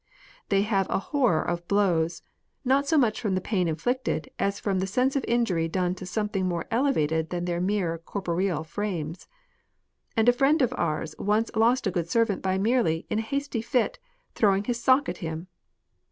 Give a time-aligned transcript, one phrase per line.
[0.49, 2.23] They have a horror of blows,
[2.65, 6.07] not so much from the pain inflicted, as from the sense of injury done to
[6.07, 9.27] something more elevated than their mere corporeal frames;
[10.17, 13.61] and a friend of ours once lost a good servant by merely, in a hasty
[13.61, 13.99] fit,
[14.33, 15.49] throwing his sock at him.